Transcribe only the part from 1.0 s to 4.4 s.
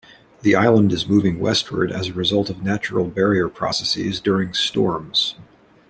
moving westward as a result of natural barrier processes